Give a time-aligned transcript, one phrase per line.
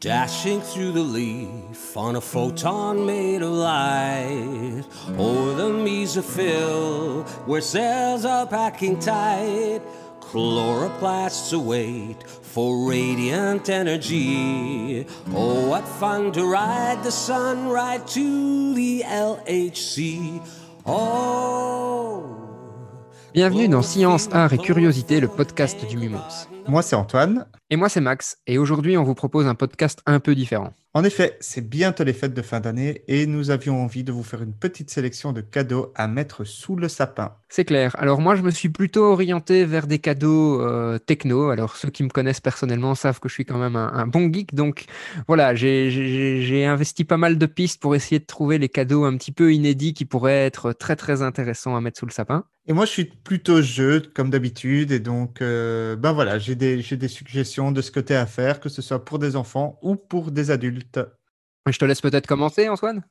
[0.00, 4.82] Dashing through the leaf on a photon made of light.
[5.18, 9.82] Over the mesophyll, where cells are packing tight.
[10.20, 15.06] Chloroplasts await for radiant energy.
[15.34, 20.40] Oh, what fun to ride the sun right to the LHC.
[20.86, 22.24] Oh.
[23.34, 26.49] Bienvenue dans Science, Art et Curiosité, le podcast du Mumos.
[26.68, 27.46] Moi, c'est Antoine.
[27.70, 28.36] Et moi, c'est Max.
[28.46, 30.72] Et aujourd'hui, on vous propose un podcast un peu différent.
[30.92, 34.24] En effet, c'est bientôt les fêtes de fin d'année et nous avions envie de vous
[34.24, 37.36] faire une petite sélection de cadeaux à mettre sous le sapin.
[37.48, 37.94] C'est clair.
[37.96, 41.50] Alors moi, je me suis plutôt orienté vers des cadeaux euh, techno.
[41.50, 44.32] Alors ceux qui me connaissent personnellement savent que je suis quand même un, un bon
[44.32, 44.52] geek.
[44.52, 44.86] Donc
[45.28, 49.32] voilà, j'ai investi pas mal de pistes pour essayer de trouver les cadeaux un petit
[49.32, 52.46] peu inédits qui pourraient être très très intéressants à mettre sous le sapin.
[52.66, 54.92] Et moi, je suis plutôt jeu, comme d'habitude.
[54.92, 58.68] Et donc, euh, ben voilà, j'ai des, des suggestions de ce côté à faire, que
[58.68, 61.00] ce soit pour des enfants ou pour des adultes.
[61.66, 63.02] Je te laisse peut-être commencer, Antoine?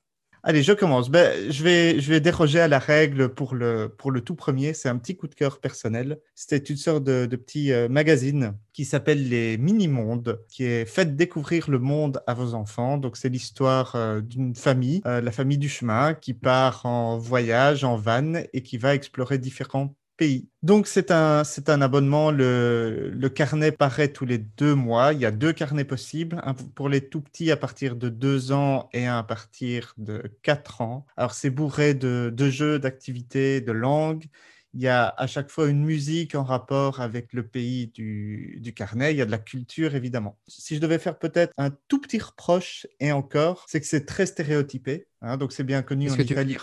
[0.42, 1.10] Allez, je commence.
[1.10, 4.74] Ben, je, vais, je vais déroger à la règle pour le, pour le tout premier.
[4.74, 6.22] C'est un petit coup de cœur personnel.
[6.34, 11.70] C'était une sorte de, petit euh, magazine qui s'appelle Les Mini-Mondes, qui est fait découvrir
[11.70, 12.98] le monde à vos enfants.
[12.98, 17.84] Donc, c'est l'histoire euh, d'une famille, euh, la famille du chemin, qui part en voyage,
[17.84, 20.50] en van, et qui va explorer différents pays.
[20.64, 22.30] Donc, c'est un, c'est un abonnement.
[22.30, 25.14] Le, le, carnet paraît tous les deux mois.
[25.14, 28.52] Il y a deux carnets possibles, un pour les tout petits à partir de deux
[28.52, 31.06] ans et un à partir de quatre ans.
[31.16, 34.26] Alors, c'est bourré de, de jeux, d'activités, de langues.
[34.74, 38.74] Il y a à chaque fois une musique en rapport avec le pays du, du,
[38.74, 39.14] carnet.
[39.14, 40.38] Il y a de la culture, évidemment.
[40.48, 44.26] Si je devais faire peut-être un tout petit reproche, et encore, c'est que c'est très
[44.26, 45.08] stéréotypé.
[45.22, 46.58] Hein, donc, c'est bien connu en Italie.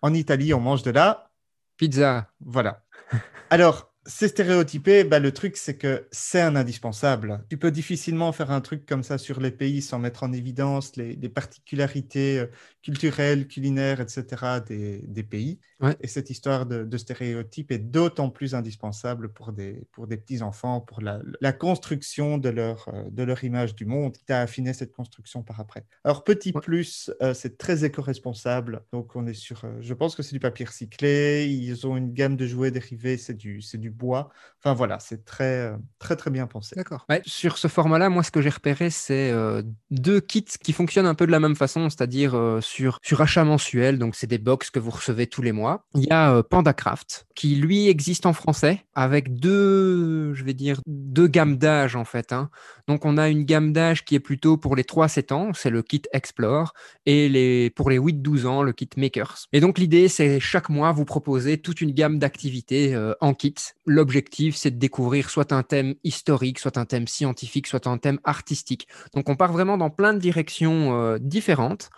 [0.00, 1.27] En Italie, on mange de la
[1.78, 2.28] Pizza.
[2.40, 2.84] Voilà.
[3.50, 7.44] Alors, c'est stéréotypé, bah, le truc, c'est que c'est un indispensable.
[7.50, 10.96] Tu peux difficilement faire un truc comme ça sur les pays sans mettre en évidence
[10.96, 12.44] les, les particularités
[12.82, 14.24] culturelles, culinaires, etc.
[14.66, 15.58] des, des pays.
[15.80, 15.96] Ouais.
[16.00, 20.80] Et cette histoire de, de stéréotype est d'autant plus indispensable pour des, pour des petits-enfants,
[20.80, 24.16] pour la, la, construction de leur, euh, de leur image du monde.
[24.26, 25.84] Tu as affiné cette construction par après.
[26.04, 26.60] Alors, petit ouais.
[26.60, 28.82] plus, euh, c'est très éco-responsable.
[28.92, 31.46] Donc, on est sur, euh, je pense que c'est du papier recyclé.
[31.48, 34.30] Ils ont une gamme de jouets dérivés, c'est du, du bois.
[34.60, 36.74] Enfin voilà, c'est très, très, très bien pensé.
[36.76, 37.06] D'accord.
[37.08, 41.06] Ouais, sur ce format-là, moi, ce que j'ai repéré, c'est euh, deux kits qui fonctionnent
[41.06, 42.34] un peu de la même façon, c'est-à-dire
[42.78, 43.98] sur, sur achat mensuel.
[43.98, 45.84] Donc, c'est des box que vous recevez tous les mois.
[45.94, 50.80] Il y a euh, PandaCraft qui, lui, existe en français avec deux, je vais dire,
[50.86, 52.32] deux gammes d'âge, en fait.
[52.32, 52.50] Hein.
[52.86, 55.82] Donc, on a une gamme d'âge qui est plutôt pour les 3-7 ans, c'est le
[55.82, 56.72] kit Explore,
[57.04, 59.46] et les, pour les 8-12 ans, le kit Makers.
[59.52, 63.54] Et donc, l'idée, c'est chaque mois, vous proposer toute une gamme d'activités euh, en kit
[63.88, 68.20] l'objectif, c'est de découvrir soit un thème historique, soit un thème scientifique, soit un thème
[68.22, 68.86] artistique.
[69.14, 71.90] Donc on part vraiment dans plein de directions euh, différentes,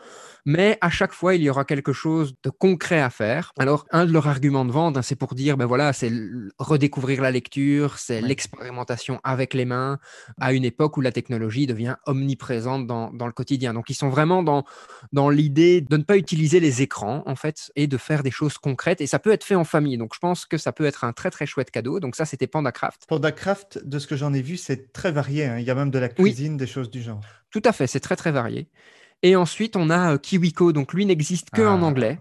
[0.46, 3.52] mais à chaque fois, il y aura quelque chose de concret à faire.
[3.58, 6.12] Alors, un de leurs arguments de vente, hein, c'est pour dire, ben voilà, c'est
[6.58, 8.28] redécouvrir la lecture, c'est ouais.
[8.28, 9.98] l'expérimentation avec les mains,
[10.40, 13.74] à une époque où la technologie devient omniprésente dans, dans le quotidien.
[13.74, 14.64] Donc, ils sont vraiment dans,
[15.12, 18.58] dans l'idée de ne pas utiliser les écrans, en fait, et de faire des choses
[18.58, 19.00] concrètes.
[19.00, 19.98] Et ça peut être fait en famille.
[19.98, 22.00] Donc, je pense que ça peut être un très, très chouette cadeau.
[22.00, 23.06] Donc, ça, c'était PandaCraft.
[23.08, 25.46] PandaCraft, de ce que j'en ai vu, c'est très varié.
[25.46, 25.58] Hein.
[25.58, 26.58] Il y a même de la cuisine, oui.
[26.58, 27.20] des choses du genre.
[27.50, 28.68] Tout à fait, c'est très, très varié.
[29.22, 30.72] Et ensuite, on a euh, Kiwiko.
[30.72, 31.72] Donc, lui n'existe que ah.
[31.72, 32.18] en anglais.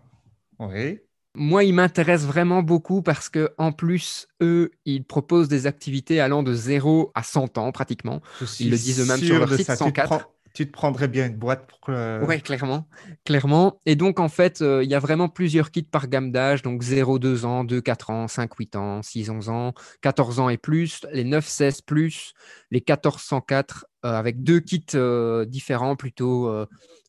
[0.59, 0.99] Oui.
[1.35, 6.43] Moi, il m'intéresse vraiment beaucoup parce que, en plus, eux, ils proposent des activités allant
[6.43, 8.21] de 0 à 100 ans pratiquement.
[8.59, 9.75] Ils le disent eux-mêmes sur leur site, ça.
[9.75, 9.93] 104.
[9.93, 11.93] Tu te, prends, tu te, prendrais bien une boîte pour.
[11.93, 12.25] Euh...
[12.27, 12.87] Oui, clairement.
[13.25, 13.81] clairement.
[13.85, 16.61] Et donc, en fait, euh, il y a vraiment plusieurs kits par gamme d'âge.
[16.61, 20.49] Donc, 0, 2 ans, 2, 4 ans, 5, 8 ans, 6, 11 ans, 14 ans
[20.49, 22.33] et plus, les 9, 16 plus,
[22.71, 26.65] les 14, 104, euh, avec deux kits euh, différents plutôt euh,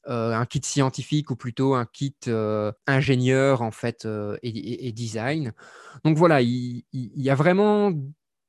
[0.07, 2.17] un kit scientifique ou plutôt un kit
[2.89, 4.09] ingénieur en fait
[4.43, 5.53] et, design.
[6.05, 7.93] Donc voilà, il, il, y a vraiment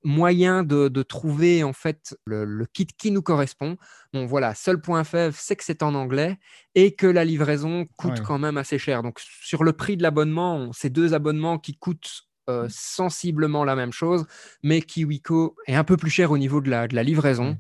[0.04, 3.78] moyen de, de trouver en fait le, le, kit qui nous correspond.
[4.14, 6.38] Bon voilà, seul point faible, c'est que c'est en anglais
[6.76, 8.26] et que la livraison coûte ouais.
[8.26, 9.04] quand même assez cher.
[9.04, 13.94] Donc sur le prix de l'abonnement, ces deux abonnements qui coûtent euh, sensiblement la même
[13.94, 14.26] chose,
[14.64, 17.52] mais Kiwiko est un peu plus cher au niveau de la, de la livraison.
[17.52, 17.60] Mmh.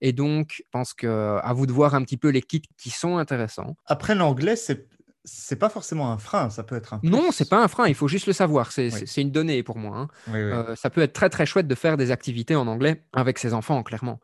[0.00, 3.16] Et donc, je pense qu'à vous de voir un petit peu les kits qui sont
[3.16, 3.76] intéressants.
[3.86, 4.88] Après, l'anglais, c'est
[5.24, 6.98] c'est pas forcément un frein, ça peut être un.
[6.98, 7.08] Plus.
[7.08, 8.72] Non, c'est pas un frein, il faut juste le savoir.
[8.72, 9.22] C'est oui.
[9.22, 9.96] une donnée pour moi.
[9.96, 10.08] Hein.
[10.28, 10.40] Oui, oui.
[10.40, 13.54] Euh, ça peut être très très chouette de faire des activités en anglais avec ses
[13.54, 14.20] enfants, clairement.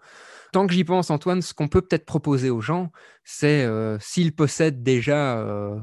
[0.52, 2.90] Tant que j'y pense, Antoine, ce qu'on peut peut-être proposer aux gens,
[3.24, 5.78] c'est euh, s'ils possèdent déjà euh,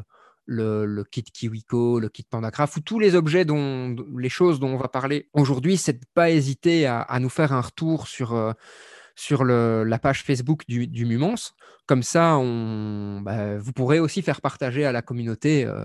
[0.46, 4.70] le, le, kit Kiwiko, le kit Pandacraft ou tous les objets dont les choses dont
[4.70, 8.36] on va parler aujourd'hui, c'est de pas hésiter à, à, nous faire un retour sur
[9.18, 11.52] sur la page Facebook du, du Mumons.
[11.88, 15.84] Comme ça, on, bah, vous pourrez aussi faire partager à la communauté euh,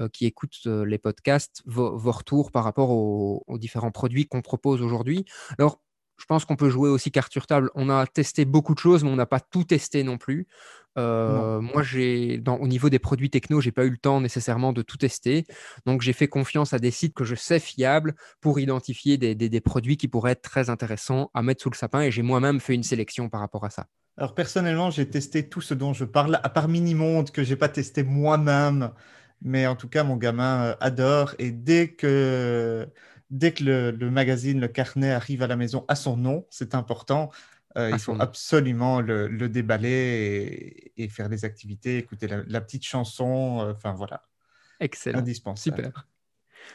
[0.00, 4.26] euh, qui écoute euh, les podcasts vos, vos, retours par rapport aux, aux différents produits
[4.26, 5.24] qu'on propose aujourd'hui.
[5.58, 5.80] Alors,
[6.18, 7.70] je pense qu'on peut jouer aussi carte sur table.
[7.74, 10.46] On a testé beaucoup de choses, mais on n'a pas tout testé non plus.
[10.96, 14.82] Euh, moi, j'ai, au niveau des produits techno, j'ai pas eu le temps nécessairement de
[14.82, 15.44] tout tester.
[15.86, 19.48] Donc, j'ai fait confiance à des sites que je sais fiables pour identifier des, des,
[19.48, 22.02] des, produits qui pourraient être très intéressants à mettre sous le sapin.
[22.02, 23.86] Et j'ai moi-même fait une sélection par rapport à ça.
[24.16, 27.68] Alors, personnellement, j'ai testé tout ce dont je parle, à part Minimonde, que j'ai pas
[27.68, 28.90] testé moi-même.
[29.42, 31.34] Mais en tout cas, mon gamin euh, adore.
[31.38, 32.88] Et dès que
[33.30, 36.74] dès que le, le, magazine, le carnet arrive à la maison à son nom, c'est
[36.74, 37.30] important.
[37.76, 42.60] Euh, il faut absolument le, le déballer et, et, faire des activités, écouter la, la
[42.60, 43.60] petite chanson.
[43.60, 44.22] Euh, enfin, voilà.
[44.80, 45.18] Excellent.
[45.18, 45.76] Indispensable.
[45.76, 46.06] Super.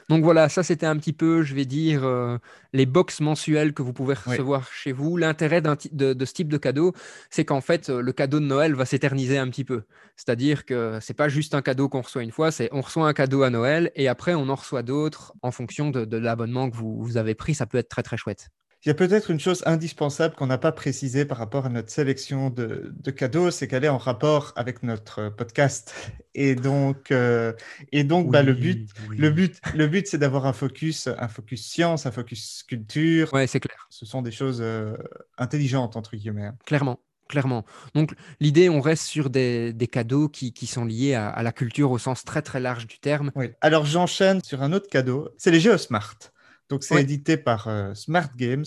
[0.07, 2.38] Donc voilà, ça c'était un petit peu, je vais dire, euh,
[2.74, 4.68] les box mensuelles que vous pouvez recevoir oui.
[4.72, 5.18] chez vous.
[5.18, 6.94] L'intérêt de, de, ce type de cadeau,
[7.31, 9.84] c'est qu'en fait, le cadeau de Noël va s'éterniser un petit peu.
[10.16, 13.13] C'est-à-dire que c'est pas juste un cadeau qu'on reçoit une fois, c'est on reçoit un
[13.13, 16.75] cadeau à Noël et après on en reçoit d'autres en fonction de, de l'abonnement que
[16.75, 17.56] vous, vous avez pris.
[17.56, 18.50] Ça peut être très très chouette.
[18.86, 21.90] Il y a peut-être une chose indispensable qu'on n'a pas précisée par rapport à notre
[21.90, 25.94] sélection de, de cadeaux, c'est qu'elle est en rapport avec notre podcast.
[26.34, 27.52] Et donc, euh,
[27.92, 29.18] et donc oui, bah, le but, oui.
[29.18, 33.34] le but, le but, c'est d'avoir un focus, un focus science, un focus culture.
[33.34, 33.86] Ouais, c'est clair.
[33.90, 34.96] Ce sont des choses euh,
[35.38, 36.46] intelligentes entre guillemets.
[36.46, 36.56] hein.
[36.66, 37.00] Clairement.
[37.28, 37.64] Clairement.
[37.94, 41.52] Donc, l'idée, on reste sur des, des cadeaux qui, qui, sont liés à, à, la
[41.52, 43.31] culture au sens très très large du terme.
[43.36, 43.52] Oui.
[43.62, 45.30] Alors, j'enchaîne sur un autre cadeau.
[45.38, 46.18] C'est les Geosmart.
[46.69, 48.66] Donc, c'est édité par euh, Smart Games.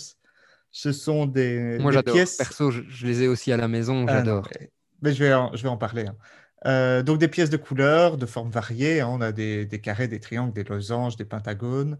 [0.71, 2.13] Ce sont des, Moi, des j'adore.
[2.15, 2.37] pièces.
[2.37, 4.07] Perso, je, je, les ai aussi à la maison.
[4.07, 4.47] J'adore.
[4.49, 4.71] Ah, mais,
[5.01, 6.07] mais, je, vais en, je vais en parler.
[6.07, 6.17] Hein.
[6.65, 9.01] Euh, donc, des pièces de couleurs, de formes variées.
[9.01, 9.07] Hein.
[9.09, 11.97] On a des, des, carrés, des triangles, des losanges, des pentagones,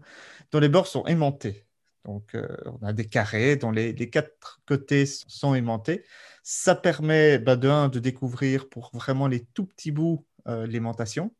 [0.52, 1.64] dont les bords sont aimantés.
[2.04, 6.04] Donc, euh, on a des carrés dont les, les, quatre côtés sont aimantés.
[6.42, 11.32] Ça permet, bah, de un, de découvrir pour vraiment les tout petits bouts l'aimantation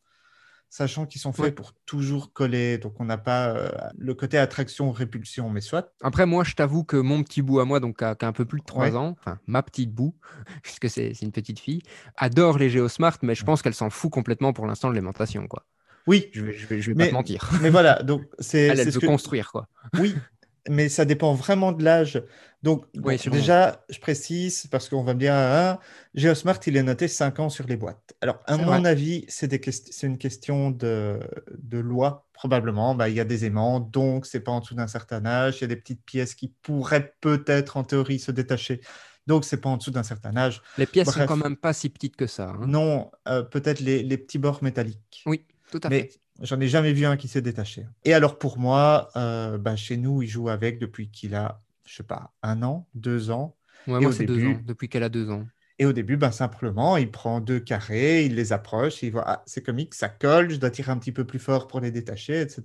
[0.74, 1.52] sachant qu'ils sont faits ouais.
[1.52, 2.78] pour toujours coller.
[2.78, 5.94] Donc, on n'a pas euh, le côté attraction-répulsion, mais soit.
[6.02, 8.44] Après, moi, je t'avoue que mon petit bout à moi, donc qui a, un peu
[8.44, 8.96] plus de 3 ouais.
[8.96, 10.16] ans, enfin, ma petite bout,
[10.64, 11.82] puisque c'est une petite fille,
[12.16, 15.64] adore les Geosmart, mais je pense qu'elle s'en fout complètement pour l'instant de l'alimentation, quoi.
[16.08, 16.28] Oui.
[16.32, 17.50] Je vais, je vais, je vais mais, pas te mentir.
[17.62, 18.62] Mais voilà, donc c'est.
[18.62, 19.06] Elle, elle veut que...
[19.06, 19.68] construire, quoi.
[20.00, 20.16] Oui,
[20.68, 22.22] mais ça dépend vraiment de l'âge.
[22.62, 25.80] Donc, oui, déjà, je précise, parce qu'on va me dire, ah,
[26.14, 28.14] Geosmart, il est noté 5 ans sur les boîtes.
[28.22, 28.88] Alors, à mon vrai.
[28.88, 29.52] avis, c'est
[30.02, 31.20] une question de,
[31.58, 32.94] de loi, probablement.
[32.94, 35.58] Bah, il y a des aimants, donc c'est pas en dessous d'un certain âge.
[35.58, 38.80] Il y a des petites pièces qui pourraient peut-être, en théorie, se détacher.
[39.26, 40.62] Donc, c'est pas en dessous d'un certain âge.
[40.78, 42.48] Les pièces Bref, sont quand même pas si petites que ça.
[42.48, 42.66] Hein.
[42.66, 45.22] Non, euh, peut-être les, les, petits bords métalliques.
[45.26, 45.44] Oui,
[45.74, 46.20] tout à Mais fait.
[46.42, 47.84] J'en ai jamais vu un qui s'est détaché.
[48.04, 51.96] Et alors pour moi, euh, bah, chez nous, il joue avec depuis qu'il a, je
[51.96, 53.56] sais pas, un an, deux ans.
[53.86, 55.44] Ouais, moi, c'est deux ans, depuis qu'elle a deux ans.
[55.80, 59.42] Et au début, ben, simplement, il prend deux carrés, il les approche, il voit, ah,
[59.46, 62.40] c'est comique, ça colle, je dois tirer un petit peu plus fort pour les détacher,
[62.40, 62.62] etc.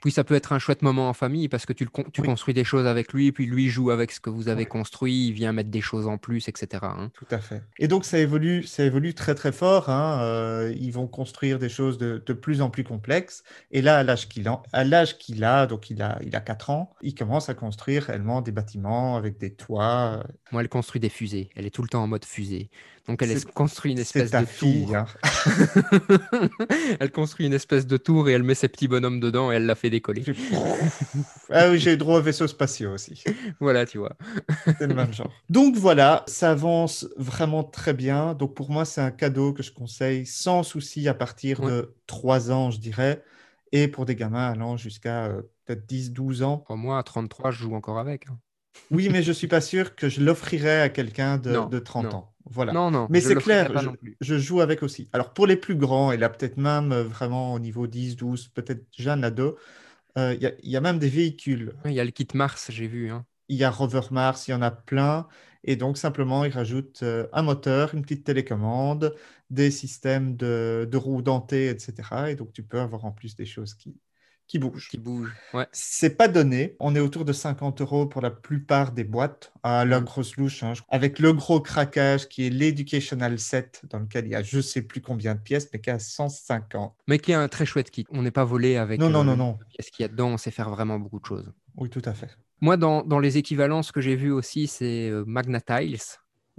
[0.00, 2.26] Puis ça peut être un chouette moment en famille parce que tu, le, tu oui.
[2.26, 4.68] construis des choses avec lui, puis lui joue avec ce que vous avez oui.
[4.68, 6.82] construit, il vient mettre des choses en plus, etc.
[6.82, 7.10] Hein.
[7.14, 7.62] Tout à fait.
[7.78, 9.90] Et donc ça évolue, ça évolue très très fort.
[9.90, 10.20] Hein.
[10.22, 13.42] Euh, ils vont construire des choses de, de, plus en plus complexes.
[13.70, 16.40] Et là, à l'âge qu'il a, à l'âge qu'il a, donc il a, il a
[16.40, 20.22] 4 ans, il commence à construire réellement des bâtiments avec des toits.
[20.52, 21.50] Moi, elle construit des fusées.
[21.54, 22.70] Elle est tout le temps en mode fusée.
[23.10, 24.94] Donc elle construit une espèce de fille, tour.
[24.94, 25.06] Hein.
[27.00, 29.66] elle construit une espèce de tour et elle met ses petits bonhommes dedans et elle
[29.66, 30.22] la fait décoller.
[31.50, 33.24] ah oui, j'ai eu droit aux vaisseaux spatiaux aussi.
[33.58, 34.16] Voilà, tu vois.
[34.78, 35.32] c'est le même genre.
[35.48, 38.34] Donc voilà, ça avance vraiment très bien.
[38.34, 41.70] Donc pour moi, c'est un cadeau que je conseille sans souci à partir ouais.
[41.70, 43.24] de 3 ans, je dirais.
[43.72, 46.58] Et pour des gamins allant jusqu'à euh, peut-être 10-12 ans.
[46.58, 48.28] Pour moi, à 33, je joue encore avec.
[48.28, 48.38] Hein.
[48.92, 52.10] Oui, mais je suis pas sûr que je l'offrirais à quelqu'un de, de, 30 non.
[52.10, 52.29] ans.
[52.46, 52.72] Voilà.
[52.72, 53.06] Non, non.
[53.10, 55.08] Mais c'est clair, je, je, joue avec aussi.
[55.12, 58.48] Alors pour les plus grands, et là peut-être même euh, vraiment au niveau 10, 12,
[58.48, 59.56] peut-être jeune ado,
[60.16, 61.74] il euh, y, y, a même des véhicules.
[61.84, 63.10] Il y a le kit Mars, j'ai vu.
[63.10, 63.24] Hein.
[63.48, 65.28] Il y a Rover Mars, il y en a plein.
[65.62, 69.14] Et donc simplement, ils rajoutent euh, un moteur, une petite télécommande,
[69.50, 71.94] des systèmes de, de roues dentées, etc.
[72.28, 73.94] Et donc tu peux avoir en plus des choses qui,
[74.50, 74.88] qui bouge.
[74.88, 75.68] Qui bouge, ouais.
[75.70, 76.74] C'est pas donné.
[76.80, 80.04] On est autour de 50 euros pour la plupart des boîtes à la mmh.
[80.04, 84.34] grosse louche, hein, avec le gros craquage qui est l'Educational Set, dans lequel il y
[84.34, 86.94] a je sais plus combien de pièces, mais qui a 150.
[87.06, 88.06] Mais qui est un très chouette kit.
[88.10, 89.58] On n'est pas volé avec non, non, euh, non, non.
[89.78, 90.30] ce qu'il y a dedans.
[90.30, 91.52] On sait faire vraiment beaucoup de choses.
[91.76, 92.36] Oui, tout à fait.
[92.60, 95.98] Moi, dans, dans les équivalences que j'ai vues aussi, c'est euh, Magna Tiles.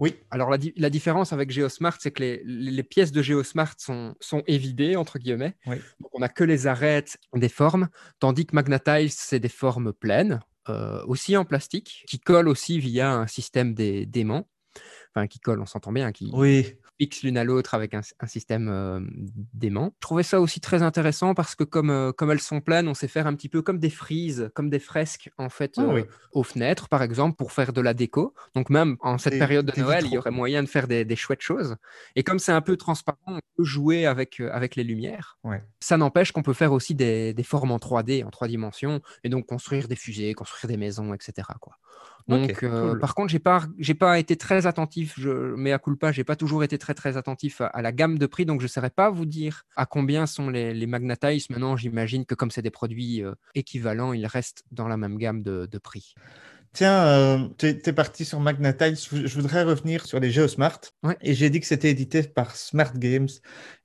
[0.02, 0.16] Oui.
[0.32, 4.42] Alors, la, la différence avec GeoSmart, c'est que les, les, pièces de GeoSmart sont, sont
[4.48, 5.56] évidées, entre guillemets.
[5.68, 5.76] Oui.
[6.00, 7.88] Donc, on n'a que les arêtes des formes,
[8.20, 10.40] tandis que Magnatiles, c'est des formes pleines.
[10.70, 14.48] euh, aussi en plastique, qui colle aussi via un système d'aimants.
[15.14, 18.28] Enfin, qui colle, on s'entend bien, qui, Oui, fixent l'une à l'autre avec un, un
[18.28, 19.00] système euh,
[19.54, 19.92] d'aimant.
[19.96, 22.94] Je trouvais ça aussi très intéressant parce que comme, euh, comme elles sont pleines, on
[22.94, 25.94] sait faire un petit peu comme des frises, comme des fresques en fait Ah euh,
[25.94, 26.02] oui.
[26.34, 28.36] aux fenêtres par exemple pour faire de la déco.
[28.54, 31.04] Donc même en cette Des- période de Noël, il y aurait moyen de faire des,
[31.06, 31.76] des chouettes choses.
[32.16, 35.40] Et comme c'est un peu transparent, on peut jouer avec, euh, avec les lumières.
[35.44, 35.64] Ouais.
[35.80, 39.30] Ça n'empêche qu'on peut faire aussi des, des formes en 3D, en trois dimensions, et
[39.30, 41.48] donc construire des fusées, construire des maisons, etc.
[41.60, 41.78] Quoi.
[42.28, 45.16] Donc, euh, par contre, j'ai pas, j'ai pas été très attentif.
[45.18, 48.26] Je mets à culpa, j'ai pas toujours été très très attentif à, la gamme de
[48.26, 50.88] prix, donc je saurais pas vous dire à combien sont les, les.
[50.88, 55.44] Maintenant, j'imagine que comme c'est des produits euh, équivalents, ils restent dans la même gamme
[55.44, 56.14] de prix.
[56.74, 58.96] Tiens, euh, tu es, parti sur Magnatiles.
[58.96, 60.80] Je, je voudrais revenir sur les jeux Smart.
[61.04, 61.18] Ouais.
[61.22, 63.28] Et j'ai dit que c'était édité par Smart Games.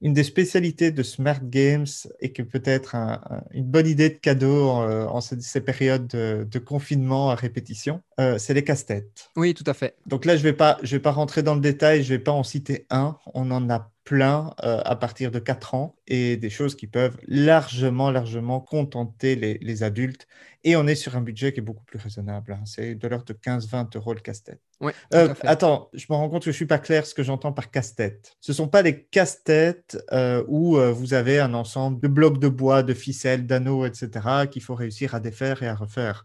[0.00, 1.86] Une des spécialités de Smart Games
[2.20, 6.06] et que peut-être un- un- une bonne idée de cadeau euh, en ces, ces périodes
[6.06, 9.30] de, de confinement à répétition, euh, c'est les casse-têtes.
[9.36, 9.96] Oui, tout à fait.
[10.06, 12.18] Donc là, je ne vais, pas- je vais pas rentrer dans le détail, je ne
[12.18, 13.18] vais pas en citer un.
[13.34, 17.18] On en a plein euh, à partir de 4 ans et des choses qui peuvent
[17.26, 20.28] largement, largement contenter les, les adultes.
[20.62, 22.52] Et on est sur un budget qui est beaucoup plus raisonnable.
[22.52, 22.62] hein.
[22.64, 24.60] C'est de l'ordre de 15-20 euros le casse-tête.
[24.80, 27.24] Oui, Euh, attends, je me rends compte que je ne suis pas clair ce que
[27.24, 28.32] j'entends par casse-tête.
[28.40, 32.48] Ce ne sont pas des casse-têtes euh, où vous avez un ensemble de blocs de
[32.48, 36.22] bois, de ficelles, d'anneaux, etc., qu'il faut réussir à défaire et à refaire.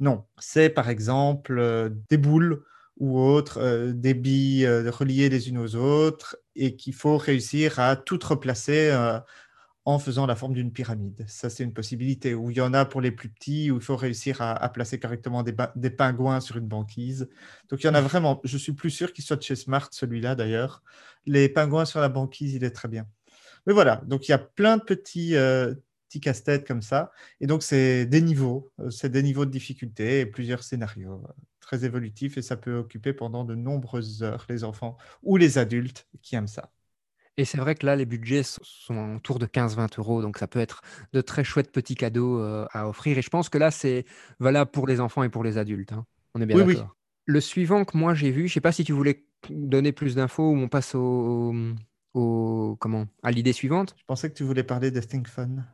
[0.00, 2.62] Non, c'est par exemple des boules
[2.98, 7.78] ou autres, euh, des billes euh, reliées les unes aux autres et qu'il faut réussir
[7.78, 9.18] à toutes replacer euh,
[9.84, 11.24] en faisant la forme d'une pyramide.
[11.26, 12.34] Ça, c'est une possibilité.
[12.34, 14.68] Ou il y en a pour les plus petits où il faut réussir à, à
[14.68, 17.28] placer correctement des, pingouins sur une banquise.
[17.68, 18.40] Donc il y en a vraiment.
[18.44, 20.82] Je suis plus sûr qu'il soit de chez Smart, celui-là d'ailleurs.
[21.26, 23.06] Les pingouins sur la banquise, il est très bien.
[23.66, 25.74] Mais voilà, donc il y a plein de petits, euh,
[26.08, 27.12] petits casse-têtes comme ça.
[27.40, 31.22] Et donc c'est des niveaux, euh, c'est des niveaux de difficulté et plusieurs scénarios
[31.72, 36.08] très évolutifs et ça peut occuper pendant de nombreuses heures les enfants ou les adultes
[36.22, 36.72] qui aiment ça.
[37.38, 40.46] Et c'est vrai que là, les budgets so- sont autour de 15-20 euros, donc ça
[40.46, 43.16] peut être de très chouettes petits cadeaux euh, à offrir.
[43.18, 44.04] Et je pense que là, c'est
[44.38, 45.92] valable pour les enfants et pour les adultes.
[45.92, 46.06] hein.
[46.34, 46.76] On est bien Oui, oui.
[46.76, 46.96] d'accord.
[47.26, 50.50] Le suivant que moi j'ai vu, je sais pas si tu voulais donner plus d'infos
[50.50, 51.54] ou on passe au,
[52.14, 53.96] au- comment à l'idée suivante.
[53.96, 55.64] Je pensais que tu voulais parler de Think Fun.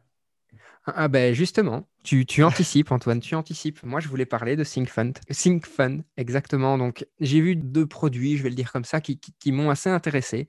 [0.97, 3.83] Ah ben justement, tu, tu anticipes Antoine, tu anticipes.
[3.83, 5.12] Moi je voulais parler de ThinkFun.
[5.30, 6.78] ThinkFun, exactement.
[6.78, 9.18] Donc j'ai vu deux produits, je vais le dire comme ça, qui
[9.52, 10.49] m'ont assez intéressé.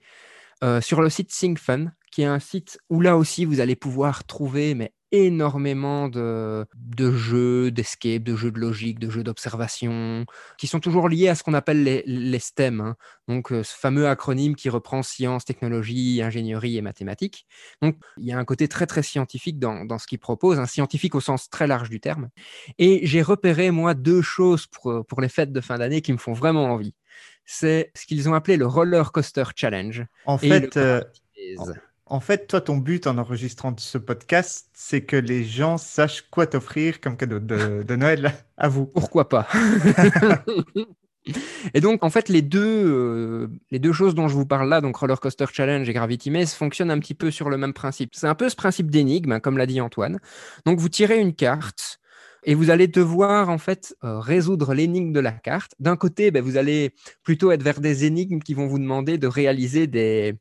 [0.61, 4.25] Euh, sur le site ThinkFun, qui est un site où là aussi vous allez pouvoir
[4.25, 10.25] trouver mais énormément de, de jeux d'escape, de jeux de logique, de jeux d'observation,
[10.57, 12.81] qui sont toujours liés à ce qu'on appelle les, les STEM.
[12.81, 12.95] hein.
[13.27, 17.45] Donc euh, ce fameux acronyme qui reprend sciences, technologie, ingénierie et mathématiques.
[17.81, 20.65] Donc, il y a un côté très, très scientifique dans, dans ce qu'il propose, un
[20.65, 22.29] scientifique au sens très large du terme.
[22.77, 26.13] Et j'ai repéré, moi, deux choses pour, euh, pour les fêtes de fin d'année qui
[26.13, 26.95] me font vraiment envie.
[27.45, 30.05] C'est ce qu'ils ont appelé le Roller Coaster Challenge.
[30.25, 31.01] En fait, le euh.
[32.09, 36.47] En fait, toi, ton but en enregistrant ce podcast, c'est que les gens sachent quoi
[36.47, 38.85] t'offrir comme cadeau de, de Noël à vous.
[38.87, 39.47] Pourquoi pas?
[41.73, 44.81] Et donc, en fait, les deux, euh, les deux choses dont je vous parle là,
[44.81, 48.15] donc Roller Coaster Challenge et Gravity Maze, fonctionnent un petit peu sur le même principe.
[48.15, 50.19] C'est un peu ce principe d'énigme, hein, comme l'a dit Antoine.
[50.65, 51.99] Donc, vous tirez une carte
[52.43, 55.73] et vous allez devoir, en fait, euh, résoudre l'énigme de la carte.
[55.79, 59.27] D'un côté, ben, vous allez plutôt être vers des énigmes qui vont vous demander de
[59.27, 60.35] réaliser des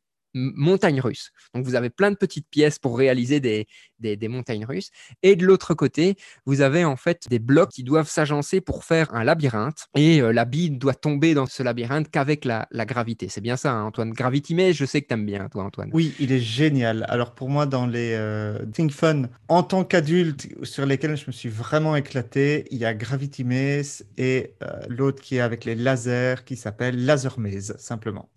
[0.54, 1.30] montagnes russes.
[1.54, 3.66] Donc, vous avez plein de petites pièces pour réaliser des,
[3.98, 4.90] des, des montagnes russes.
[5.22, 6.16] Et de l'autre côté,
[6.46, 9.86] vous avez en fait des blocs qui doivent s'agencer pour faire un labyrinthe.
[9.94, 13.28] Et euh, la bille doit tomber dans ce labyrinthe qu'avec la, la gravité.
[13.28, 14.12] C'est bien ça, hein, Antoine?
[14.12, 15.90] Gravity Maze, je sais que tu aimes bien, toi, Antoine.
[15.92, 17.04] Oui, il est génial.
[17.08, 21.32] Alors pour moi, dans les euh, Think Fun, en tant qu'adulte, sur lesquels je me
[21.32, 25.74] suis vraiment éclaté, il y a Gravity Maze et euh, l'autre qui est avec les
[25.74, 28.30] lasers, qui s'appelle Laser Maze, simplement.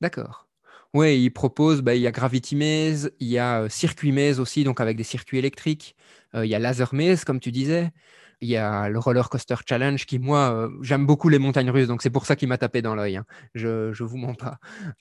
[0.00, 0.45] D'accord.
[0.96, 4.40] Oui, il propose, bah, il y a Gravity Maze, il y a euh, Circuit Maze
[4.40, 5.94] aussi, donc avec des circuits électriques.
[6.34, 7.90] Euh, il y a Laser Maze, comme tu disais.
[8.40, 11.86] Il y a le Roller Coaster Challenge qui, moi, euh, j'aime beaucoup les montagnes russes,
[11.86, 13.18] donc c'est pour ça qu'il m'a tapé dans l'œil.
[13.18, 13.26] hein.
[13.54, 14.56] Je ne vous mens pas.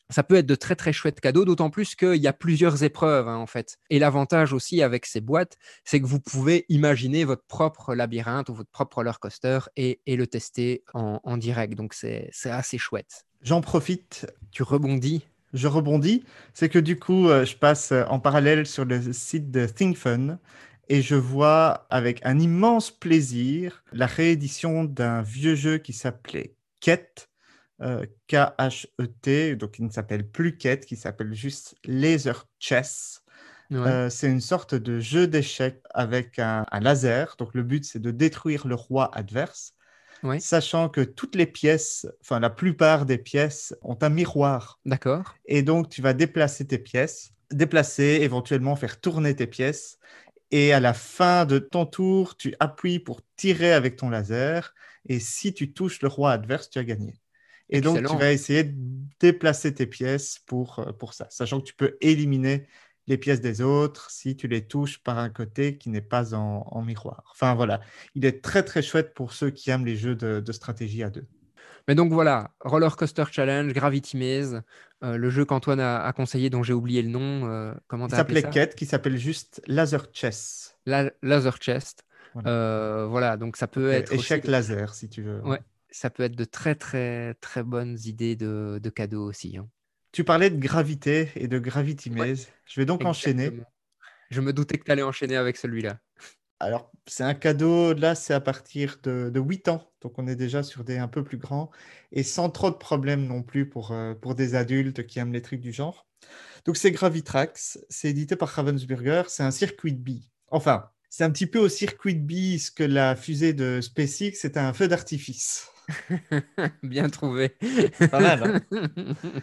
[0.10, 3.30] Ça peut être de très très chouettes cadeaux, d'autant plus qu'il y a plusieurs épreuves
[3.30, 3.78] hein, en fait.
[3.90, 8.54] Et l'avantage aussi avec ces boîtes, c'est que vous pouvez imaginer votre propre labyrinthe ou
[8.54, 11.76] votre propre roller coaster et, et le tester en, en direct.
[11.76, 13.24] Donc c'est assez chouette.
[13.42, 15.26] J'en profite, Tu rebondis.
[15.56, 19.52] Je rebondis, c'est que du coup, euh, je passe euh, en parallèle sur le site
[19.52, 20.40] de Think Fun
[20.90, 27.30] et je vois avec un immense plaisir la réédition d'un vieux jeu qui s'appelait Ket,
[27.82, 33.24] euh, K-H-E-T, donc il ne s'appelle plus Ket, qui s'appelle juste Laser Chess.
[33.72, 33.78] Ouais.
[33.80, 37.36] Euh, c'est une sorte de jeu d'échecs avec un, un laser.
[37.38, 39.75] Donc le but, c'est de détruire le roi adverse,
[40.40, 44.80] Sachant que toutes les pièces, enfin la plupart des pièces, ont un miroir.
[44.86, 45.36] D'accord.
[45.46, 50.00] Et donc tu vas déplacer tes pièces, déplacer, éventuellement faire tourner tes pièces.
[50.52, 54.74] Et à la fin de ton tour, tu appuies pour tirer avec ton laser.
[55.08, 57.16] Et si tu touches le roi adverse, tu as gagné.
[57.70, 58.76] Et donc, tu vas essayer de
[59.20, 62.68] déplacer tes pièces pour, euh, pour ça, sachant que tu peux éliminer
[63.08, 66.66] les pièces des autres si tu les touches par un côté qui n'est pas en,
[66.72, 67.24] en miroir.
[67.32, 67.82] Enfin, voilà.
[68.16, 71.10] Il est très, très chouette pour ceux qui aiment les jeux de, de stratégie à
[71.10, 71.26] deux.
[71.88, 74.62] Mais donc voilà, Roller Coaster Challenge, Gravity Maze,
[75.04, 77.48] euh, le jeu qu'Antoine a, a conseillé dont j'ai oublié le nom.
[77.48, 78.66] euh, comment t'as appelé s'appelait ça?
[78.68, 80.76] Quête, qui s'appelle juste Laser Chess.
[80.88, 82.04] La- Laser Chest.
[82.34, 82.50] Voilà.
[82.50, 85.42] Euh, voilà, donc ça peut être Échec laser, si tu veux.
[85.42, 85.60] Ouais.
[85.90, 89.56] ça peut être de très très très bonnes idées de, de cadeaux aussi.
[89.58, 89.68] hein.
[90.16, 92.30] Tu parlais de gravité et de Gravity Ouais.
[92.30, 92.48] Maze.
[92.66, 93.52] Je vais donc enchaîner.
[94.30, 96.00] Je me doutais que tu allais enchaîner avec celui-là.
[96.62, 99.92] Alors, c'est un cadeau, là, c'est à partir de, de 8 ans.
[100.00, 101.70] Donc, on est déjà sur des un peu plus grands
[102.14, 105.42] et sans trop de problèmes non plus pour, euh, pour des adultes qui aiment les
[105.42, 106.08] trucs du genre.
[106.64, 107.80] Donc, c'est Gravitrax.
[107.90, 109.24] C'est édité par Ravensburger.
[109.28, 110.30] C'est un circuit de billes.
[110.48, 114.36] Enfin, c'est un petit peu au circuit de billes ce que la fusée de SpaceX,
[114.36, 115.75] c'était un feu d'artifice.
[116.84, 117.56] Bien trouvé.
[118.12, 118.86] Pas mal, hein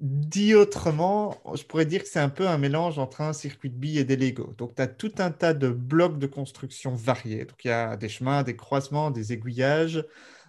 [0.00, 3.76] Dit autrement, je pourrais dire que c'est un peu un mélange entre un circuit de
[3.76, 4.52] billes et des Lego.
[4.58, 7.46] Donc, tu as tout un tas de blocs de construction variés.
[7.46, 10.04] Donc, il y a des chemins, des croisements, des aiguillages.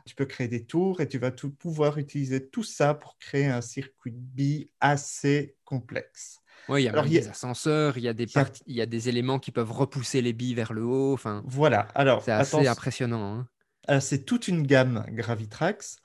[0.05, 3.45] Tu peux créer des tours et tu vas tout pouvoir utiliser tout ça pour créer
[3.45, 6.41] un circuit de billes assez complexe.
[6.67, 8.23] Oui, il y a Alors, même il y a- des ascenseurs, il y a des
[8.25, 10.73] il y a- parties- il y a des éléments qui peuvent repousser les billes vers
[10.73, 11.13] le haut.
[11.13, 11.87] Enfin, Voilà.
[11.95, 13.35] Alors, c'est assez attention- impressionnant.
[13.35, 13.47] hein.
[13.87, 15.97] Alors, c'est toute une gamme Gravitrax.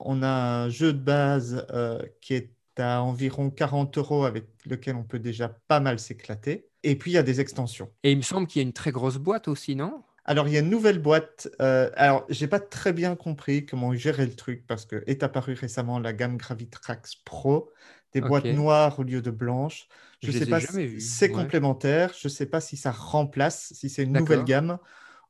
[0.00, 4.96] On a un jeu de base euh, qui est à environ 40 euros avec lequel
[4.96, 6.68] on peut déjà pas mal s'éclater.
[6.84, 7.90] Et puis, il y a des extensions.
[8.02, 10.02] Et il me semble qu'il y a une très grosse boîte aussi, non?
[10.24, 11.48] Alors, il y a une nouvelle boîte.
[11.60, 15.54] euh, alors, j'ai pas très bien compris comment géraient le truc parce que est apparue
[15.54, 17.72] récemment la gamme Gravitrax Pro,
[18.12, 19.88] des boîtes noires au lieu de blanches.
[20.20, 21.32] Je Je sais pas si c'est ouais.
[21.32, 22.12] complémentaire.
[22.18, 24.78] Je sais pas si ça remplace, si c'est une nouvelle gamme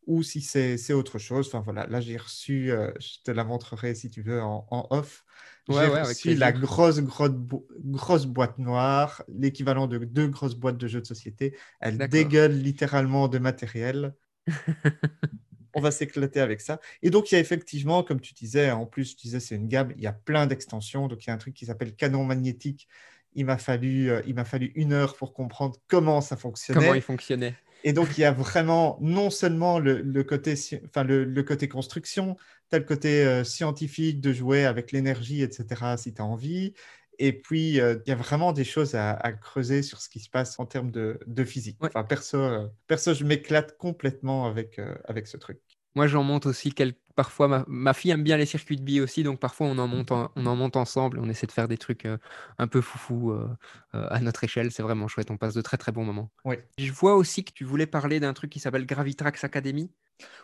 [0.08, 1.48] ou si c'est autre chose.
[1.48, 4.88] Enfin voilà, là j'ai reçu, euh, je te la montrerai si tu veux en, en
[4.90, 5.24] off.
[5.68, 10.54] Ouais, J'ai ouais, reçu la grosse, grosse, bo- grosse boîte noire, l'équivalent de deux grosses
[10.56, 11.56] boîtes de jeux de société.
[11.80, 14.14] Elle dégueule littéralement de matériel.
[15.74, 16.80] On va s'éclater avec ça.
[17.02, 19.68] Et donc, il y a effectivement, comme tu disais, en plus, tu disais, c'est une
[19.68, 21.08] gamme, il y a plein d'extensions.
[21.08, 22.88] Donc, il y a un truc qui s'appelle canon magnétique.
[23.34, 26.80] Il m'a fallu, euh, il m'a fallu une heure pour comprendre comment ça fonctionnait.
[26.80, 30.54] Comment il fonctionnait Et donc, il y a vraiment non seulement le, le côté,
[30.86, 32.36] enfin, le, le côté construction,
[32.70, 36.74] tu as le côté euh, scientifique de jouer avec l'énergie, etc., si tu as envie.
[37.20, 40.20] Et puis, euh, il y a vraiment des choses à, à creuser sur ce qui
[40.20, 41.82] se passe en termes de, de physique.
[41.82, 41.88] Ouais.
[41.88, 45.58] Enfin, perso, euh, perso, je m'éclate complètement avec, avec ce truc.
[45.94, 46.96] Moi, j'en monte aussi quelques...
[47.18, 47.64] Parfois, ma...
[47.66, 50.30] ma fille aime bien les circuits de billes aussi, donc parfois on en monte, en-
[50.36, 52.16] on en monte ensemble et on essaie de faire des trucs euh,
[52.58, 53.48] un peu foufou euh,
[53.96, 54.70] euh, à notre échelle.
[54.70, 55.32] C'est vraiment chouette.
[55.32, 56.30] On passe de très très bons moments.
[56.44, 56.58] Oui.
[56.78, 59.90] Je vois aussi que tu voulais parler d'un truc qui s'appelle Gravitrax Academy.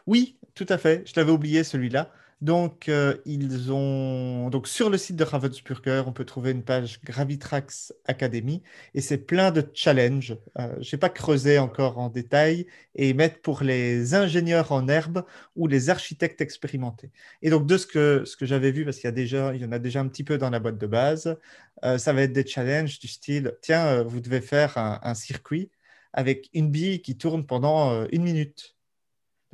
[0.09, 1.05] Oui, tout à fait.
[1.07, 2.11] Je l'avais oublié celui-là.
[2.45, 7.01] Donc, euh, ils ont donc sur le site de Ravensburger, on peut trouver une page
[7.03, 10.37] Gravitrax Academy et c'est plein de challenges.
[10.59, 14.89] Euh, je n'ai pas creusé encore en détail et ils mettent pour les ingénieurs en
[14.89, 15.25] herbe
[15.57, 17.11] ou les architectes expérimentés.
[17.41, 19.63] Et donc, de ce que, ce que j'avais vu, parce qu'il y, a déjà, il
[19.63, 21.39] y en a déjà un petit peu dans la boîte de base,
[21.87, 25.71] euh, ça va être des challenges du style tiens, euh, vous devez faire un, circuit
[26.13, 28.75] avec une bille qui tourne pendant une minute.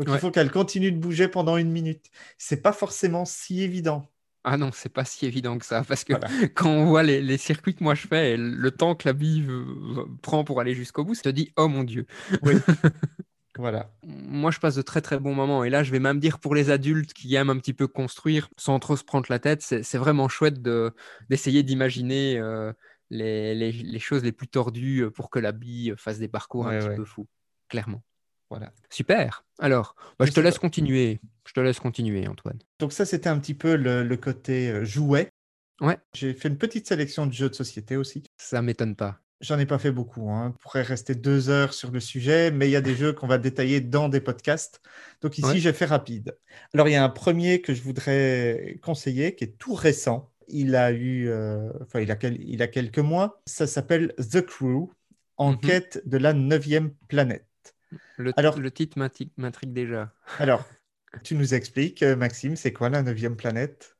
[0.01, 2.11] Donc, il faut qu'elle continue de bouger pendant une minute.
[2.39, 4.11] C'est pas forcément si évident.
[4.43, 6.35] Ah non, c'est pas si évident que ça, parce que Voilà.
[6.55, 9.13] quand on voit les, les circuits que moi je fais, et le temps que la
[9.13, 9.47] bille
[10.23, 12.07] prend pour aller jusqu'au bout, ça te dit oh mon dieu.
[12.43, 12.65] Oui.
[13.57, 13.93] voilà.
[14.03, 15.63] Moi, je passe de très très bons moments.
[15.65, 18.49] Et là, je vais même dire pour les adultes qui aiment un petit peu construire
[18.57, 20.93] sans trop se prendre la tête, c'est vraiment chouette de-
[21.29, 22.73] d'essayer d'imaginer euh,
[23.11, 26.67] les, les- les choses les plus tordues euh, pour que la bille fasse des parcours
[26.69, 27.29] un Ouais, petit peu fous,
[27.69, 28.03] clairement.
[28.51, 28.73] Voilà.
[28.91, 29.45] Super.
[29.59, 31.21] Alors, bah, je te laisse continuer.
[31.47, 32.59] Je te laisse continuer, Antoine.
[32.81, 35.29] Donc, ça, c'était un petit peu le, le côté euh, jouet.
[35.81, 35.99] Ouais.
[36.15, 38.23] J'ai fait une petite sélection de jeux de société aussi.
[38.37, 39.21] Ça m'étonne pas.
[39.41, 40.31] J'en ai pas fait beaucoup.
[40.31, 40.49] Hein.
[40.55, 43.27] On pourrait rester deux heures sur le sujet, mais il y a des jeux qu'on
[43.27, 44.83] va détailler dans des podcasts.
[45.23, 45.59] Donc ici, Ouais.
[45.59, 46.37] j'ai fait rapide.
[46.75, 50.31] Alors, il y a un premier que je voudrais conseiller, qui est tout récent.
[50.49, 53.41] Il a eu, euh, enfin, il a, quel- il a quelques mois.
[53.47, 54.91] Ça s'appelle The Crew,
[55.39, 55.61] en Mhm.
[55.61, 57.47] quête de la neuvième planète.
[58.17, 58.99] Le, Alors- le titre
[59.37, 60.13] m'intrigue déjà.
[60.39, 60.65] Alors,
[61.25, 63.97] tu nous expliques, euh, Maxime, c'est quoi la neuvième planète?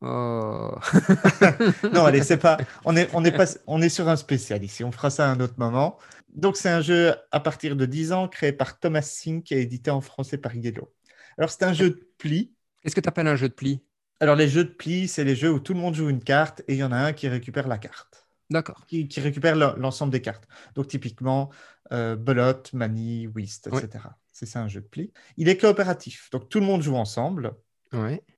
[0.00, 0.70] Oh.
[1.92, 2.56] non, allez, c'est pas.
[2.84, 4.84] On est, on est pas, on est sur un spécial ici.
[4.84, 5.98] On fera ça à un autre moment.
[6.34, 9.02] Donc, c'est un jeu à partir de 10 ans, créé par Thomas
[9.44, 10.92] qui est édité en français par Yellow.
[11.36, 12.54] Alors, c'est un jeu de pli.
[12.82, 13.82] Qu'est-ce que tu appelles un jeu de pli
[14.20, 16.62] Alors, les jeux de pli, c'est les jeux où tout le monde joue une carte
[16.68, 18.27] et il y en a un qui récupère la carte.
[18.50, 18.86] D'accord.
[18.86, 20.48] Qui, qui récupère le- l'ensemble des cartes.
[20.74, 21.50] Donc, typiquement,
[21.92, 24.16] euh, belote, manie, whist, etc.
[24.32, 25.12] C'est ça un jeu de pli.
[25.36, 26.30] Il est coopératif.
[26.30, 27.54] Donc, tout le monde joue ensemble.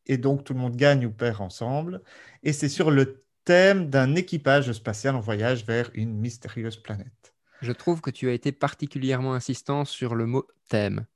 [0.07, 2.03] Et donc tout le monde gagne ou perd ensemble.
[2.43, 7.35] Et c'est sur le thème d'un équipage spatial en voyage vers une mystérieuse planète.
[7.61, 11.07] Je trouve que tu as été particulièrement insistant sur le mot thème.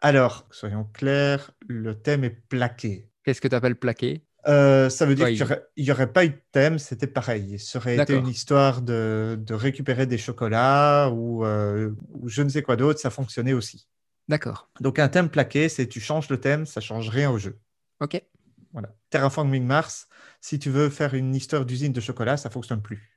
[0.00, 3.08] Alors, soyons clairs, le thème est plaqué.
[3.24, 4.24] Qu'est-ce que tu appelles plaqué?
[4.48, 7.58] Euh, ça veut dire Ouais, qu'il n'y aurait, pas eu de thème, c'était pareil.
[7.58, 12.48] Ça aurait été une histoire de, de récupérer des chocolats ou, euh, ou je ne
[12.48, 13.86] sais quoi d'autre, ça fonctionnait aussi.
[14.28, 14.68] D'accord.
[14.80, 17.58] Donc un thème plaqué, c'est tu changes le thème, ça change rien au jeu.
[18.00, 18.22] Ok.
[18.72, 18.94] Voilà.
[19.10, 20.06] Terraforming Mars,
[20.40, 23.10] si tu veux faire une histoire d'usine de chocolat, ça fonctionne plus.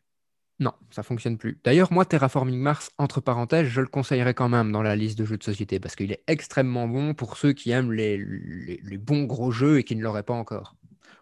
[0.59, 1.59] Non, ça fonctionne plus.
[1.63, 5.25] D'ailleurs, moi, Terraforming Mars, entre parenthèses, je le conseillerais quand même dans la liste de
[5.25, 8.97] jeux de société parce qu'il est extrêmement bon pour ceux qui aiment les, les- les
[8.97, 10.75] bons gros jeux et qui ne l'auraient pas encore.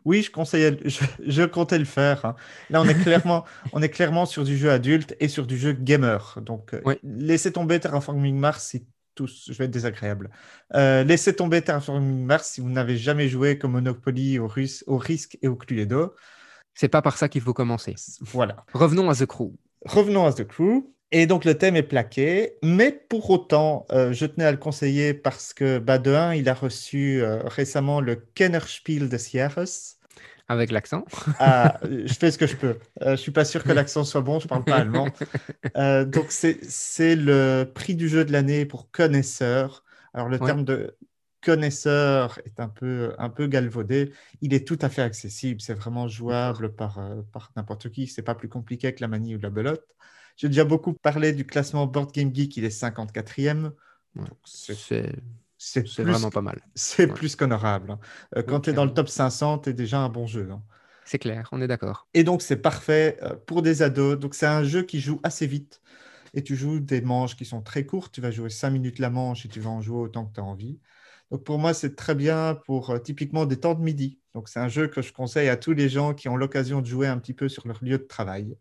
[0.06, 2.26] Oui, je conseillais, je, je comptais le faire.
[2.26, 2.36] hein.
[2.70, 5.74] Là, on est clairement, on est clairement sur du jeu adulte et sur du jeu
[5.74, 6.40] gamer.
[6.42, 10.30] Donc, euh, laissez tomber Terraforming Mars si tous, je vais être désagréable.
[10.74, 14.98] Euh, laissez tomber Terraforming Mars si vous n'avez jamais joué comme Monopoly, au, Rus- au
[14.98, 16.16] Risque et au Cluedo.
[16.74, 17.96] C'est pas par ça qu'il faut commencer.
[18.22, 18.66] Voilà.
[18.74, 19.52] Revenons à The Crew.
[19.86, 20.86] Revenons à The Crew.
[21.14, 25.14] Et donc, le thème est plaqué, mais pour autant, euh, je tenais à le conseiller
[25.14, 29.98] parce que, bah, de un, il a reçu euh, récemment le Kennerspiel des Jahres.
[30.48, 31.06] Avec l'accent.
[31.40, 32.78] Ah, je fais ce que je peux.
[33.02, 35.08] Euh, je suis pas sûr que l'accent soit bon, je parle pas allemand.
[35.76, 39.84] Donc, c'est le prix du jeu de l'année pour connaisseur.
[40.14, 40.46] Alors, le Ouais.
[40.46, 40.96] terme de
[41.42, 44.14] connaisseur est un peu, un peu galvaudé.
[44.42, 45.60] Il est tout à fait accessible.
[45.62, 47.00] C'est vraiment jouable par,
[47.32, 48.08] par n'importe qui.
[48.08, 49.86] C'est pas plus compliqué que la manie ou la belote.
[50.38, 52.58] J'ai déjà beaucoup parlé du classement Board Game Geek.
[52.58, 53.74] Il est 54e.
[54.16, 54.30] Ouais.
[54.30, 56.62] Donc, c'est vraiment pas mal.
[56.76, 57.14] c'est Ouais.
[57.14, 57.92] plus qu'honorable.
[57.92, 58.00] hein.
[58.38, 60.50] Euh, quand Oui, tu es dans le top 500, tu es déjà un bon jeu.
[60.52, 60.64] hein.
[61.04, 62.08] C'est clair, on est d'accord.
[62.14, 64.20] Et donc, c'est parfait euh, pour des ados.
[64.20, 65.82] Donc, c'est un jeu qui joue assez vite.
[66.36, 68.14] Et tu joues des manches qui sont très courtes.
[68.14, 70.42] Tu vas jouer 5 minutes la manche et tu vas en jouer autant que tu
[70.42, 70.80] as envie.
[71.32, 74.20] Donc, pour moi, c'est très bien pour euh, typiquement des temps de midi.
[74.36, 76.88] Donc, c'est un jeu que je conseille à tous les gens qui ont l'occasion de
[76.88, 78.58] jouer un petit peu sur leur lieu de travail.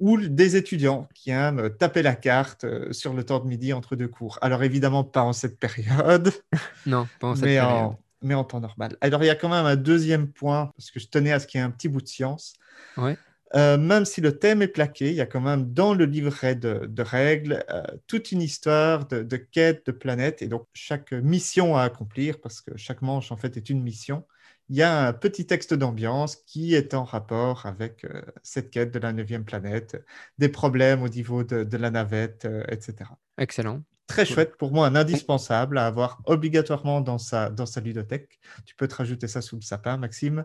[0.00, 3.94] Ou des étudiants qui aiment taper la carte euh, sur le temps de midi entre
[3.96, 4.38] deux cours.
[4.42, 6.32] Alors, évidemment, pas en cette période
[6.86, 7.72] Non, pas en cette mais, période.
[7.72, 8.96] en, mais en temps normal.
[9.00, 11.46] Alors, il y a quand même un deuxième point, parce que je tenais à ce
[11.46, 12.54] qu'il y ait un petit bout de science.
[12.96, 13.16] Ouais.
[13.54, 16.56] Euh, même si le thème est plaqué, il y a quand même dans le livret
[16.56, 21.12] de, de règles euh, toute une histoire de, de quête de planète et donc chaque
[21.12, 24.24] mission à accomplir, parce que chaque manche en fait est une mission.
[24.70, 28.92] Il y a un petit texte d'ambiance qui est en rapport avec euh, cette quête
[28.92, 30.02] de la neuvième planète,
[30.38, 33.82] des problèmes au niveau de, de la navette, euh, etc Excellent.
[34.06, 34.34] très Cool.
[34.34, 38.38] chouette, pour moi un indispensable à avoir obligatoirement dans sa, dans sa ludothèque.
[38.64, 40.44] Tu peux te rajouter ça sous le sapin, Maxime.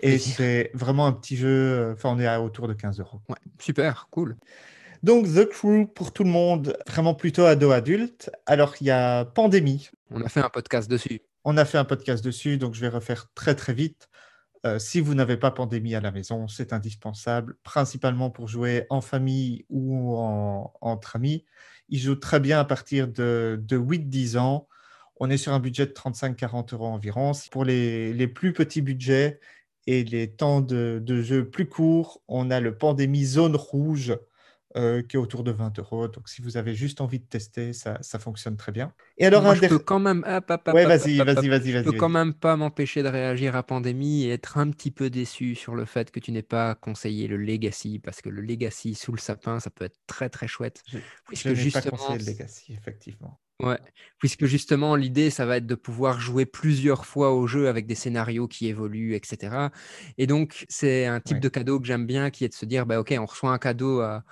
[0.00, 3.20] Et c'est vraiment un petit jeu, euh, enfin on est à autour de 15 euros.
[3.28, 4.36] Ouais, super, cool.
[5.02, 8.30] Donc The Crew pour tout le monde, vraiment plutôt ado-adulte.
[8.46, 9.90] Alors il y a Pandémie.
[10.10, 11.20] On a fait un podcast dessus.
[11.44, 14.08] On a fait un podcast dessus, donc je vais refaire très très vite.
[14.64, 19.00] Euh, si vous n'avez pas Pandémie à la maison, c'est indispensable, principalement pour jouer en
[19.00, 21.44] famille ou en- entre amis.
[21.88, 24.68] Il joue très bien à partir de, de 8-10 ans.
[25.16, 27.32] On est sur un budget de 35-40 euros environ.
[27.50, 29.40] Pour les, plus petits budgets
[29.88, 34.16] et les temps de jeu plus courts, on a le Pandémie Zone Rouge
[34.76, 36.08] euh, qui est autour de 20 euros.
[36.08, 38.92] Donc si vous avez juste envie de tester, ça, ça fonctionne très bien.
[39.18, 40.24] Et alors, Moi, un je peux quand même.
[40.26, 41.84] hop, hop, hop, Ouais, hop, vas-y, hop, hop, vas-y, vas-y, Je vas-y.
[41.84, 45.54] peux quand même pas m'empêcher de réagir à Pandémie et être un petit peu déçu
[45.54, 49.12] sur le fait que tu n'aies pas conseillé le Legacy, parce que le Legacy sous
[49.12, 50.84] le sapin, ça peut être très très chouette.
[50.86, 53.40] Je- Puisque Je n'ai pas conseillé le Legacy, effectivement.
[53.62, 53.78] Ouais,
[54.18, 57.94] puisque justement, l'idée, ça va être de pouvoir jouer plusieurs fois au jeu avec des
[57.94, 59.70] scénarios qui évoluent, etc.
[60.18, 61.40] Et donc, c'est un type Ouais.
[61.40, 63.58] de cadeau que j'aime bien, qui est de se dire, bah, OK, on reçoit un
[63.58, 64.24] cadeau à,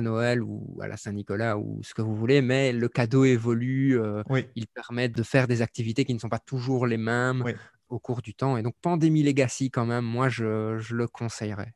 [0.00, 4.22] Noël ou à la Saint-Nicolas ou ce que vous voulez, mais le cadeau évolue, euh,
[4.30, 7.52] Oui, il permet de faire des activités qui ne sont pas toujours les mêmes Oui.
[7.88, 8.56] au cours du temps.
[8.56, 11.74] Et donc, Pandémie Legacy, quand même, moi, je, je le conseillerais.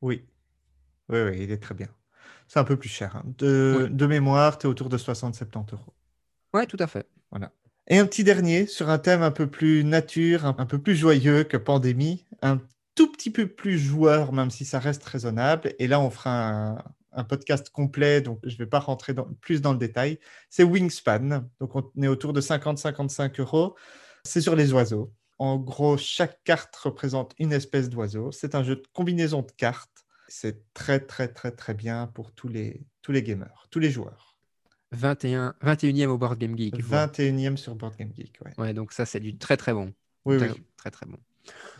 [0.00, 0.24] oui.
[1.08, 1.88] Oui, oui, il est très bien.
[2.48, 3.16] C'est un peu plus cher.
[3.16, 3.22] hein.
[3.38, 3.90] De, Oui.
[3.90, 5.94] de mémoire, tu es autour de 60-70 euros.
[6.52, 7.06] Ouais, tout à fait.
[7.88, 11.42] Et un petit dernier sur un thème un peu plus nature, un, peu plus joyeux
[11.42, 12.60] que pandémie, un
[12.94, 15.74] tout petit peu plus joueur, même si ça reste raisonnable.
[15.80, 19.72] Et là, on fera un, podcast complet, donc je ne vais pas rentrer plus dans
[19.72, 20.20] le détail.
[20.50, 21.48] C'est Wingspan.
[21.58, 23.74] Donc, on est autour de 50-55 euros.
[24.24, 25.12] C'est sur les oiseaux.
[25.38, 28.30] En gros, chaque carte représente une espèce d'oiseau.
[28.30, 30.04] C'est un jeu de combinaison de cartes.
[30.28, 34.29] C'est très, très, très, très bien pour tous les, tous les gamers, tous les joueurs.
[34.92, 36.82] 21, 21e au Board Game Geek.
[36.82, 38.52] 21e sur Board Game Geek, ouais.
[38.58, 39.92] Ouais, donc ça, c'est du très, très bon.
[40.24, 40.62] Oui, très, oui.
[40.76, 41.18] Très, très bon.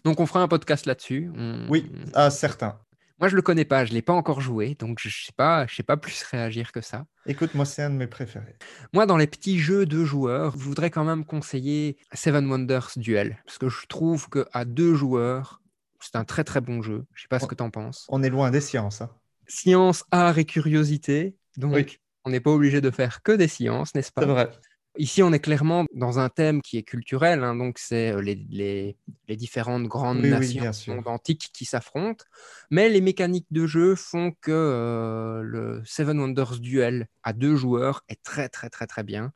[0.04, 1.30] Donc, on fera un podcast là-dessus.
[1.36, 2.78] On- Oui, ah, certain.
[3.18, 5.74] Moi, je le connais pas, je l'ai pas encore joué, donc je sais pas, je
[5.74, 7.04] sais pas plus réagir que ça.
[7.26, 8.56] Écoute, moi, c'est un de mes préférés.
[8.94, 13.36] Moi, dans les petits jeux de joueurs, je voudrais quand même conseiller Seven Wonders Duel,
[13.44, 15.60] parce que je trouve que à deux joueurs,
[16.00, 17.04] c'est un très très bon jeu.
[17.14, 18.06] Je sais pas ce que tu en penses.
[18.08, 19.02] On est loin des sciences.
[19.02, 19.10] hein.
[19.46, 21.98] Science, art et curiosité, donc Oui.
[22.24, 24.20] On n'est pas obligé de faire que des sciences, n'est-ce pas?
[24.20, 24.50] C'est vrai.
[24.98, 28.34] Ici, on est clairement dans un thème qui est culturel, hein, donc c'est euh, les,
[28.50, 28.96] les-
[29.28, 32.24] les différentes grandes Oui, oui, nations monde antique qui s'affrontent,
[32.72, 38.02] mais les mécaniques de jeu font que euh, le Seven Wonders Duel à deux joueurs
[38.08, 39.32] est très très très très bien.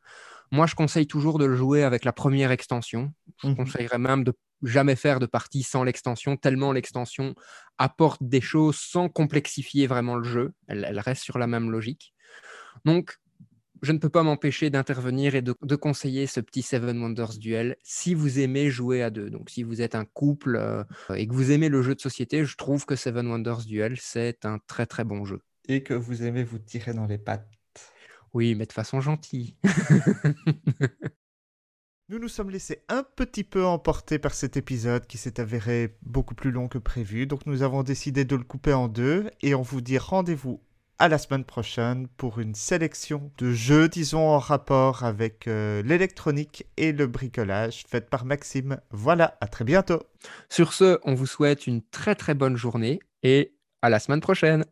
[0.52, 3.12] Moi, je conseille toujours de le jouer avec la première extension.
[3.38, 3.54] Je Mhm.
[3.56, 7.34] conseillerais même de jamais faire de partie sans l'extension, tellement l'extension
[7.78, 10.54] apporte des choses sans complexifier vraiment le jeu.
[10.68, 12.14] Elle, elle reste sur la même logique.
[12.84, 13.18] Donc,
[13.82, 17.76] je ne peux pas m'empêcher d'intervenir et de, de conseiller ce petit Seven Wonders Duel
[17.82, 19.30] si vous aimez jouer à deux.
[19.30, 20.84] Donc, si vous êtes un couple euh,
[21.14, 24.44] et que vous aimez le jeu de société, je trouve que Seven Wonders Duel, c'est
[24.44, 25.40] un très très bon jeu.
[25.68, 27.48] Et que vous aimez vous tirer dans les pattes.
[28.32, 29.56] Oui, mais de façon gentille.
[32.10, 36.34] Nous nous sommes laissés un petit peu emporter par cet épisode qui s'est avéré beaucoup
[36.34, 37.26] plus long que prévu.
[37.26, 40.60] Donc nous avons décidé de le couper en deux et on vous dit rendez-vous
[40.98, 46.66] à la semaine prochaine pour une sélection de jeux, disons, en rapport avec euh, l'électronique
[46.76, 48.78] et le bricolage, faite par Maxime.
[48.90, 50.02] Voilà, à très bientôt.
[50.48, 54.64] Sur ce, on vous souhaite une très très bonne journée et à la semaine prochaine.